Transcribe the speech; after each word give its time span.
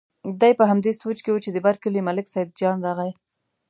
دی 0.41 0.51
په 0.59 0.63
همدې 0.71 0.91
سوچ 1.01 1.17
کې 1.23 1.31
و 1.33 1.41
چې 1.43 1.49
د 1.51 1.57
بر 1.65 1.75
کلي 1.83 2.01
ملک 2.07 2.25
سیدجان 2.33 2.77
راغی. 2.85 3.11